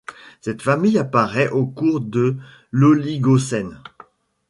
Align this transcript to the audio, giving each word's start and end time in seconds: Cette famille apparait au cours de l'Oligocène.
Cette 0.41 0.63
famille 0.63 0.97
apparait 0.97 1.49
au 1.51 1.67
cours 1.67 2.01
de 2.01 2.35
l'Oligocène. 2.71 3.79